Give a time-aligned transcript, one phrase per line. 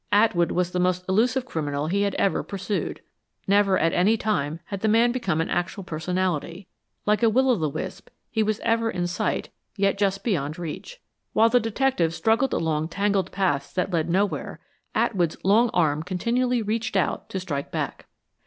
[0.11, 3.01] Atwood was the most elusive criminal he had ever pursued.
[3.47, 6.65] Never at any time had the man become an actual personality.
[7.05, 10.99] Like a will o' the wisp, he was ever in sight, yet just beyond reach.
[11.33, 14.59] While the detectives struggled along tangled paths that led nowhere,
[14.95, 18.07] Atwood's long arm continually reached out to strike back.